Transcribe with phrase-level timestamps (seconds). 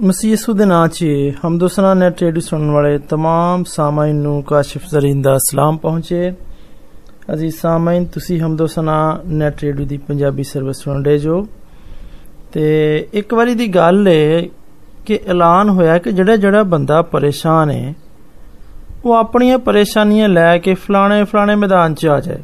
[0.00, 1.06] ਮਸੀਹ ਯਿਸੂ ਦੇ ਨਾਂ 'ਚ
[1.44, 6.32] ਹਮਦੋਸਨਾ ਨੈਟ ਰੇਡੀਓ ਸੁਣਨ ਵਾਲੇ तमाम ਸਾਮਾਈਨ ਨੂੰ ਕਾਸ਼ਿਫ ਜ਼ਰੀਨ ਦਾ ਸਲਾਮ ਪਹੁੰਚੇ
[7.32, 8.96] ਅਜ਼ੀਜ਼ ਸਾਮਾਈਨ ਤੁਸੀਂ ਹਮਦੋਸਨਾ
[9.32, 11.46] ਨੈਟ ਰੇਡੀਓ ਦੀ ਪੰਜਾਬੀ ਸਰਵਿਸ ਸੁਣ ਰਹੇ ਜੋ
[12.52, 12.64] ਤੇ
[13.14, 14.48] ਇੱਕ ਵਾਰੀ ਦੀ ਗੱਲ ਏ
[15.06, 17.94] ਕਿ ਐਲਾਨ ਹੋਇਆ ਕਿ ਜਿਹੜਾ ਜਿਹੜਾ ਬੰਦਾ ਪਰੇਸ਼ਾਨ ਹੈ
[19.04, 22.42] ਉਹ ਆਪਣੀਆਂ ਪਰੇਸ਼ਾਨੀਆਂ ਲੈ ਕੇ ਫਲਾਣੇ ਫਲਾਣੇ ਮੈਦਾਨ 'ਚ ਆ ਜਾਏ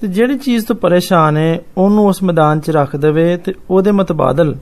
[0.00, 4.54] ਤੇ ਜਿਹੜੀ ਚੀਜ਼ ਤੋਂ ਪਰੇਸ਼ਾਨ ਹੈ ਉਹਨੂੰ ਉਸ ਮੈਦਾਨ 'ਚ ਰੱਖ ਦੇਵੇ ਤੇ ਉਹਦੇ ਮਤਬਾਦਲ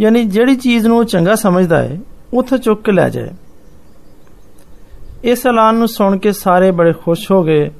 [0.00, 1.98] ਯਾਨੀ ਜਿਹੜੀ ਚੀਜ਼ ਨੂੰ ਉਹ ਚੰਗਾ ਸਮਝਦਾ ਹੈ,
[2.34, 3.28] ਉੱਥੇ ਚੁੱਕ ਕੇ ਲੈ ਜਾਏ।
[5.24, 7.70] ਇਸ ਐਲਾਨ ਨੂੰ ਸੁਣ ਕੇ ਸਾਰੇ ਬੜੇ ਖੁਸ਼ ਹੋ ਗਏ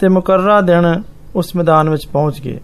[0.00, 1.02] ਤੇ ਮੁਕਰਰਾ ਦਿਨ
[1.36, 2.60] ਉਸ ਮੈਦਾਨ ਵਿੱਚ ਪਹੁੰਚ ਗਏ।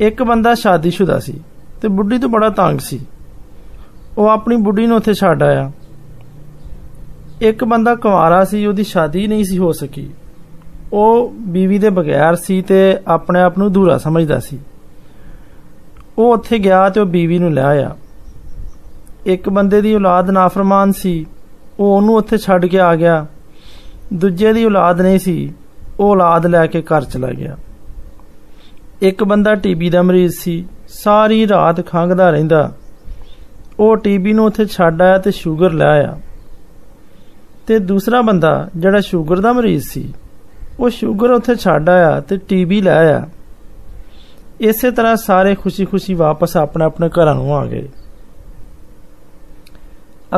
[0.00, 1.40] ਇੱਕ ਬੰਦਾ ਸ਼ਾਦੀशुदा ਸੀ
[1.82, 3.00] ਤੇ ਬੁੱਢੀ ਤੋਂ ਬੜਾ ਤੰਗ ਸੀ।
[4.18, 5.72] ਉਹ ਆਪਣੀ ਬੁੱਢੀ ਨੂੰ ਉੱਥੇ ਛੱਡ ਆਇਆ।
[7.40, 10.10] ਇੱਕ ਬੰਦਾ ਕੁਵਾਰਾ ਸੀ, ਉਹਦੀ ਸ਼ਾਦੀ ਨਹੀਂ ਸੀ ਹੋ ਸਕੀ।
[10.92, 14.58] ਉਹ ਬੀਵੀ ਦੇ ਬਗੈਰ ਸੀ ਤੇ ਆਪਣੇ ਆਪ ਨੂੰ ਦੂਰਾ ਸਮਝਦਾ ਸੀ।
[16.18, 17.96] ਉਹ ਉੱਥੇ ਗਿਆ ਤੇ ਉਹ ਬੀਵੀ ਨੂੰ ਲੈ ਆਇਆ।
[19.26, 21.26] ਇੱਕ ਬੰਦੇ ਦੀ ਔਲਾਦ ਨਾਫਰਮਾਨ ਸੀ।
[21.80, 23.26] ਉਹ ਉਹਨੂੰ ਉੱਥੇ ਛੱਡ ਕੇ ਆ ਗਿਆ।
[24.14, 25.54] ਦੂਜੇ ਦੀ ਔਲਾਦ ਨਹੀਂ ਸੀ।
[26.00, 27.56] ਉਹ ਔਲਾਦ ਲੈ ਕੇ ਘਰ ਚਲਾ ਗਿਆ।
[29.02, 32.72] ਇੱਕ ਬੰਦਾ ਟੀਬੀ ਦਾ ਮਰੀਜ਼ ਸੀ। ਸਾਰੀ ਰਾਤ ਖੰਗਦਾ ਰਹਿੰਦਾ।
[33.78, 36.18] ਉਹ ਟੀਬੀ ਨੂੰ ਉੱਥੇ ਛੱਡ ਆਇਆ ਤੇ ਸ਼ੂਗਰ ਲੈ ਆਇਆ।
[37.66, 40.14] ਤੇ ਦੂਸਰਾ ਬੰਦਾ ਜਿਹੜਾ ਸ਼ੂਗਰ ਦਾ ਮਰੀਜ਼ ਸੀ,
[40.80, 43.28] ਉਹ ਸ਼ੂਗਰ ਉੱਥੇ ਛੱਡ ਆਇਆ ਤੇ ਟੀਬੀ ਲੈ ਆਇਆ।
[44.64, 47.88] ਇਸੇ ਤਰ੍ਹਾਂ ਸਾਰੇ ਖੁਸ਼ੀ-ਖੁਸ਼ੀ ਵਾਪਸ ਆਪਣੇ ਆਪਣੇ ਘਰਾਂ ਨੂੰ ਆ ਗਏ।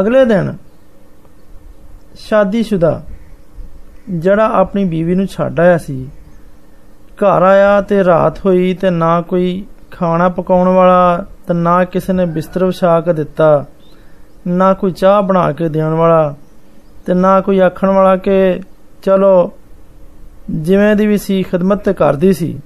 [0.01, 0.57] ਅਗਲੇ ਦਿਨ
[2.19, 2.93] ਸ਼ਾਦੀशुदा
[4.11, 6.09] ਜਿਹੜਾ ਆਪਣੀ ਬੀਵੀ ਨੂੰ ਛੱਡ ਆਇਆ ਸੀ,
[7.05, 12.27] ਘਰ ਆਇਆ ਤੇ ਰਾਤ ਹੋਈ ਤੇ ਨਾ ਕੋਈ ਖਾਣਾ ਪਕਾਉਣ ਵਾਲਾ ਤੇ ਨਾ ਕਿਸੇ ਨੇ
[12.27, 13.65] ਬਿਸਤਰ ਵਿਛਾ ਕੇ ਦਿੱਤਾ,
[14.47, 16.35] ਨਾ ਕੋਈ ਚਾਹ ਬਣਾ ਕੇ ਦੇਣ ਵਾਲਾ
[17.07, 18.61] ਤੇ ਨਾ ਕੋਈ ਆਖਣ ਵਾਲਾ ਕਿ
[19.03, 19.53] ਚਲੋ
[20.51, 22.61] ਜਿਵੇਂ ਦੀ ਵੀ ਸੀ ਖidmat ਤੇ ਕਰਦੀ ਸੀ।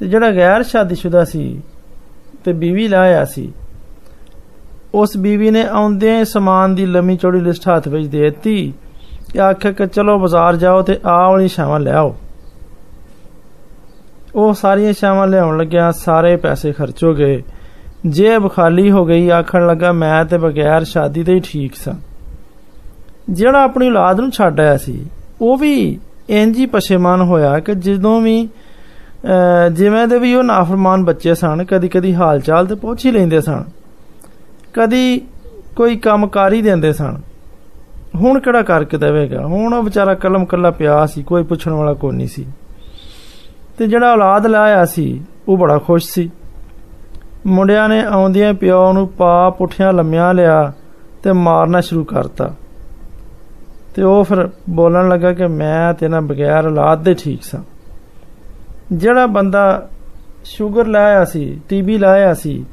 [0.00, 1.62] ਤੇ ਜਿਹੜਾ ਗੈਰ ਸ਼ਾਦੀशुदा ਸੀ
[2.44, 3.52] ਤੇ ਬੀਵੀ ਲਾਇਆ ਸੀ,
[4.94, 8.72] ਉਸ ਬੀਵੀ ਨੇ ਆਉਂਦਿਆਂ ਸਮਾਨ ਦੀ ਲੰਮੀ ਚੌੜੀ ਲਿਸਟ ਹੱਥ ਵਿੱਚ ਦੇ ਦਿੱਤੀ
[9.32, 12.16] ਕਿ ਆਖਿਆ ਕਿ ਚਲੋ ਬਾਜ਼ਾਰ ਜਾਓ ਤੇ ਆਹ ਵਾਲੀ ਸ਼ਾਵਾਂ ਲਿਆਓ
[14.34, 17.42] ਉਹ ਸਾਰੀਆਂ ਸ਼ਾਵਾਂ ਲਿਆਉਣ ਲੱਗਿਆ ਸਾਰੇ ਪੈਸੇ ਖਰਚ ਹੋ ਗਏ।
[18.06, 21.94] ਜੇਬ ਖਾਲੀ ਹੋ ਗਈ, ਆਖਣ ਲੱਗਾ ਮੈਂ ਤੇ ਬਗੈਰ ਸ਼ਾਦੀ ਦੇ ਹੀ ਠੀਕ ਸਾਂ।
[23.30, 25.06] ਜਿਹੜਾ ਆਪਣੀ ਔਲਾਦ ਨੂੰ ਛੱਡ ਆਇਆ ਸੀ,
[25.40, 28.48] ਉਹ ਵੀ ਇੰਜ ਹੀ ਪਛੇਮਾਨ ਹੋਇਆ ਕਿ ਜਦੋਂ ਵੀ
[29.72, 33.40] ਜਿਵੇਂ ਦੇ ਵੀ ਉਹ ਨਾਫਰਮਾਨ ਬੱਚੇ ਸਨ, ਕਦੀ ਕਦੀ ਹਾਲ ਚਾਲ ਤੇ ਪੁੱਛ ਹੀ ਲੈਂਦੇ
[33.40, 33.64] ਸਨ।
[34.74, 35.20] ਕਦੀ
[35.76, 37.20] ਕੋਈ ਕੰਮ ਕਰ ਹੀ ਦਿੰਦੇ ਸਨ।
[38.14, 39.46] ਹੁਣ ਕਿਹੜਾ ਕਰਕੇ ਦੇਵੇਗਾ?
[39.46, 42.46] ਹੁਣ ਉਹ ਵਿਚਾਰਾ ਕਲਮ ਕੱਲਾ ਪਿਆ ਸੀ, ਕੋਈ ਪੁੱਛਣ ਵਾਲਾ ਕੋਈ ਨਹੀਂ ਸੀ।
[43.78, 46.30] ਤੇ ਜਿਹੜਾ ਔਲਾਦ ਲਾਇਆ ਸੀ, ਉਹ ਬੜਾ ਖੁਸ਼ ਸੀ।
[47.46, 50.72] ਮੁੰਡਿਆਂ ਨੇ ਆਉਂਦਿਆਂ ਪਿਓ ਨੂੰ ਪਾ ਪੁੱਠਿਆਂ ਲੰਮਿਆਂ ਲਿਆ
[51.22, 52.54] ਤੇ ਮਾਰਨਾ ਸ਼ੁਰੂ ਕਰਤਾ।
[53.94, 57.62] ਤੇ ਉਹ ਫਿਰ ਬੋਲਣ ਲੱਗਾ ਕਿ ਮੈਂ ਤੇ ਨਾ ਬਗੈਰ ਔਲਾਦ ਦੇ ਠੀਕ ਸਾਂ।
[58.92, 59.88] ਜਿਹੜਾ ਬੰਦਾ
[60.44, 62.64] ਸ਼ੂਗਰ ਲਾਇਆ ਸੀ ਟੀਬੀ ਲਾਇਆ ਸੀ,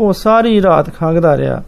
[0.00, 1.62] ਉਹ ਸਾਰੀ ਰਾਤ ਖੰਗਦਾ ਰਿਹਾ।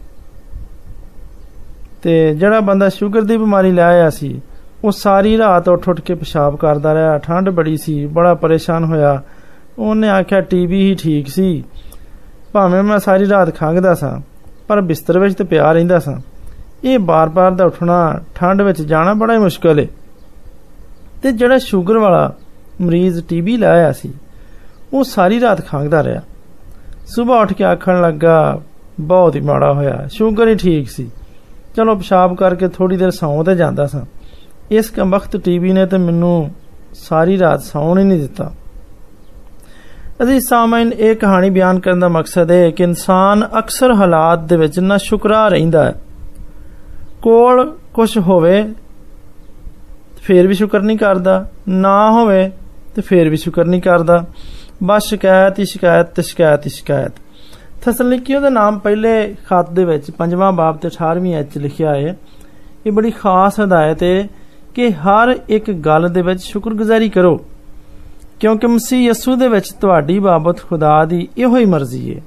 [2.01, 4.41] ਤੇ ਜਿਹੜਾ ਬੰਦਾ ਸ਼ੂਗਰ ਦੀ ਬਿਮਾਰੀ ਲਾਇਆ ਸੀ,
[4.83, 9.21] ਉਹ ਸਾਰੀ ਰਾਤ ਉੱਠ ਉੱਠ ਕੇ ਪਿਸ਼ਾਬ ਕਰਦਾ ਰਿਹਾ। ਠੰਡ ਬੜੀ ਸੀ, ਬੜਾ ਪਰੇਸ਼ਾਨ ਹੋਇਆ।
[9.79, 11.63] ਉਹਨੇ ਆਖਿਆ ਟੀਬੀ ਹੀ ਠੀਕ ਸੀ।
[12.53, 14.19] ਭਾਵੇਂ ਮੈਂ ਸਾਰੀ ਰਾਤ ਖੰਗਦਾ ਸਾਂ,
[14.67, 16.19] ਪਰ ਬਿਸਤਰ ਵਿੱਚ ਤੇ ਪਿਆ ਰਹਿੰਦਾ ਸਾਂ।
[16.83, 19.85] ਇਹ ਬਾਰ-ਬਾਰ ਦਾ ਉੱਠਣਾ, ਠੰਡ ਵਿੱਚ ਜਾਣਾ ਬੜਾ ਹੀ ਮੁਸ਼ਕਲ ਹੈ
[21.21, 22.33] ਤੇ ਜਿਹੜਾ ਸ਼ੂਗਰ ਵਾਲਾ
[22.81, 24.13] ਮਰੀਜ਼ ਟੀਬੀ ਲਾਇਆ ਸੀ।
[24.93, 26.21] ਉਹ ਸਾਰੀ ਰਾਤ ਖੰਗਦਾ ਰਿਹਾ।
[27.05, 28.61] ਸਵੇਰ ਉੱਠ ਕੇ ਆਖਣ ਲੱਗਾ,
[28.99, 31.11] ਬਹੁਤ ਹੀ ਮਾੜਾ ਹੋਇਆ, ਸ਼ੂਗਰ ਹੀ ਠੀਕ ਸੀ।
[31.75, 34.01] ਚਲੋ ਪਿਸ਼ਾਬ ਕਰਕੇ ਥੋੜੀ ਦੇਰ ਸੌਂ ਤੇ ਜਾਂਦਾ ਸਾਂ।
[34.71, 36.51] ਇਸ ਕਮਬਖਤ ਟੀਬੀ ਨੇ ਤੇ ਮੈਨੂੰ
[36.93, 38.51] ਸਾਰੀ ਰਾਤ ਸੌਣ ਹੀ ਨਹੀਂ ਦਿੱਤਾ।
[40.23, 44.79] ਅਸੀਂ ਸਾਮਾਈਨ ਇਹ ਕਹਾਣੀ ਬਿਆਨ ਕਰਨ ਦਾ ਮਕਸਦ ਹੈ ਕਿ ਇਨਸਾਨ ਅਕਸਰ ਹਾਲਾਤ ਦੇ ਵਿੱਚ
[44.79, 46.01] ਨਾ ਸ਼ੁਕਰਾ ਰਹਿੰਦਾ ਹੈ।
[47.21, 48.73] ਕੋਲ ਕੁਝ ਹੋਵੇ,
[50.21, 52.51] ਫੇਰ ਵੀ ਸ਼ੁਕਰ ਨਹੀਂ ਕਰਦਾ। ਨਾ ਹੋਵੇ
[52.95, 54.25] ਤੇ ਫੇਰ ਵੀ ਸ਼ੁਕਰ ਨਹੀਂ ਕਰਦਾ।
[54.83, 57.11] ਬਸ ਸ਼ਿਕਾਇਤ ਹੀ ਸ਼ਿਕਾਇਤ ਤੇ ਸ਼ਿਕਾਇਤ ਹੀ ਸ਼ਿਕਾਇਤ।
[57.81, 62.17] ਥਸਲਨੀਕੀਓ ਦਾ ਨਾਮ ਪਹਿਲੇ ਖਤ ਦੇ ਵਿੱਚ ਪੰਜਵਾਂ ਬਾਬ ਤੇ 18ਵੀਂ ਐਚ ਲਿਖਿਆ ਹੈ।
[62.85, 64.27] ਇਹ ਬੜੀ ਖਾਸ ਹਦਾਇਤ ਹੈ
[64.75, 67.45] ਕਿ ਹਰ ਇੱਕ ਗੱਲ ਦੇ ਵਿੱਚ ਸ਼ੁਕਰਗੁਜ਼ਾਰੀ ਕਰੋ।
[68.39, 72.21] ਕਿਉਂਕਿ ਮਸੀਹ ਯਸੂ ਦੇ ਵਿੱਚ ਤੁਹਾਡੀ ਬਾਬਤ ਖੁਦਾ ਦੀ ਇਹੋ ਹੀ ਮਰਜ਼ੀ ਹੈ।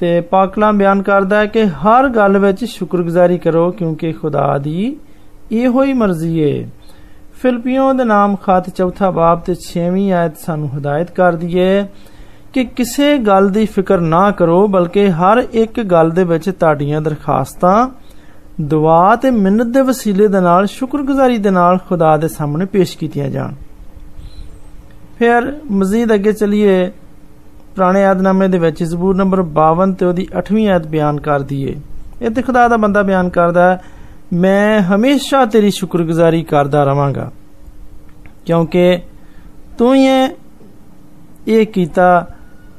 [0.00, 4.96] ਤੇ ਪਾਕ ਕਲਾਮ ਬਿਆਨ ਕਰਦਾ ਹੈ ਕਿ ਹਰ ਗੱਲ ਵਿੱਚ ਸ਼ੁਕਰਗੁਜ਼ਾਰੀ ਕਰੋ ਕਿਉਂਕਿ ਖੁਦਾ ਦੀ
[5.52, 6.68] ਇਹੋ ਹੀ ਮਰਜ਼ੀ ਹੈ।
[7.44, 11.88] ਫਿਲਪੀਓ ਦੇ ਨਾਮ ਖਾਤ ਚੌਥਾ ਬਾਬ ਤੇ 6ਵੀਂ ਆਇਤ ਸਾਨੂੰ ਹਦਾਇਤ ਕਰਦੀ ਹੈ
[12.52, 17.74] ਕਿ ਕਿਸੇ ਗੱਲ ਦੀ ਫਿਕਰ ਨਾ ਕਰੋ ਬਲਕਿ ਹਰ ਇੱਕ ਗੱਲ ਦੇ ਵਿੱਚ ਤੁਹਾਡੀਆਂ ਦਰਖਾਸਤਾਂ
[18.70, 23.28] ਦੁਆ ਤੇ ਮਿੰਨਤ ਦੇ ਵਸੀਲੇ ਦੇ ਨਾਲ ਸ਼ੁਕਰਗੁਜ਼ਾਰੀ ਦੇ ਨਾਲ ਖੁਦਾ ਦੇ ਸਾਹਮਣੇ ਪੇਸ਼ ਕੀਤੀਆਂ
[23.30, 23.54] ਜਾਣ
[25.18, 26.78] ਫਿਰ ਮਜ਼ੀਦ ਅੱਗੇ ਚਲੀਏ
[27.74, 31.76] ਪੁਰਾਣੇ ਆਦਨਾਮੇ ਦੇ ਵਿੱਚ ਜ਼ਬੂਰ ਨੰਬਰ 52 ਤੇ ਉਹਦੀ 8ਵੀਂ ਆਇਤ ਬਿਆਨ ਕਰਦੀ ਏ
[32.22, 33.93] ਇੱਥੇ ਖੁਦਾ ਦਾ ਬੰਦਾ ਬਿਆਨ ਕਰਦਾ ਹੈ
[34.34, 37.30] ਮੈਂ ਹਮੇਸ਼ਾ ਤੇਰੀ ਸ਼ੁਕਰਗੁਜ਼ਾਰੀ ਕਰਦਾ ਰਵਾਂਗਾ,
[38.46, 38.98] ਕਿਉਂਕਿ
[39.78, 40.06] ਤੂੰ ਹੀ
[41.48, 42.26] ਇਹ ਕੀਤਾ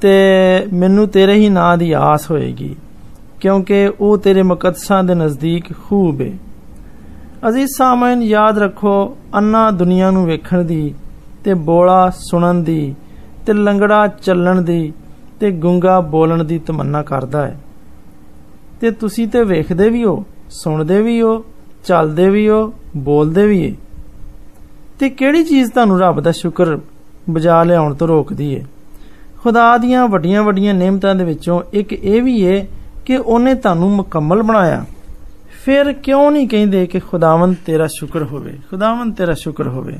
[0.01, 0.11] ਤੇ
[0.73, 2.75] ਮੈਨੂੰ ਤੇਰੇ ਹੀ ਨਾਂ ਦੀ ਆਸ ਹੋਏਗੀ,
[3.39, 6.31] ਕਿਉਂਕਿ ਉਹ ਤੇਰੇ ਮੁਕੱਦਸਾਂ ਦੇ ਨਜ਼ਦੀਕ ਖੂਬ ਹੈ
[7.47, 10.93] ਅਜ਼ੀਜ਼ ਸਾਮਨ, ਯਾਦ ਰੱਖੋ, ਅੰਨਾ ਦੁਨੀਆ ਨੂੰ ਵੇਖਣ ਦੀ
[11.43, 12.95] ਤੇ ਬੋਲਾ ਸੁਣਨ ਦੀ
[13.45, 14.93] ਤੇ ਲੰਗੜਾ ਚੱਲਣ ਦੀ
[15.39, 17.57] ਤੇ ਗੁੰਗਾ ਬੋਲਣ ਦੀ ਤਮੰਨਾ ਕਰਦਾ ਹੈ
[18.81, 21.45] ਤੇ ਤੁਸੀਂ ਤੇ ਵੇਖਦੇ ਵੀ ਹੋ ਸੁਣਦੇ ਵੀ ਹੋ,
[21.85, 23.75] ਚੱਲਦੇ ਵੀ ਹੋ, ਬੋਲਦੇ ਵੀ ਹੋ
[24.99, 26.77] ਤੇ ਕਿਹੜੀ ਚੀਜ਼ ਤੁਹਾਨੂੰ ਰੱਬ ਦਾ ਸ਼ੁਕਰ
[27.29, 28.63] ਬਜਾ ਲਿਆਉਣ ਤੋਂ ਰੋਕਦੀ ਏ?
[29.43, 32.65] ਖੁਦਾ ਦੀਆਂ ਵੱਡੀਆਂ ਵੱਡੀਆਂ ਨੇਮਤਾਂ ਦੇ ਵਿੱਚੋਂ ਇੱਕ ਇਹ ਵੀ ਏ
[33.05, 34.85] ਕਿ ਉਹਨੇ ਤੁਹਾਨੂੰ ਮੁਕੰਮਲ ਬਣਾਇਆ।
[35.65, 38.59] ਫਿਰ ਕਿਉਂ ਨਹੀਂ ਕਹਿੰਦੇ ਕਿ ਖੁਦਾਵੰਦ ਤੇਰਾ ਸ਼ੁਕਰ ਹੋਵੇ?
[38.71, 39.97] ਖੁਦਾਵੰਦ ਤੇਰਾ ਸ਼ੁਕਰ ਹੋਵੇ।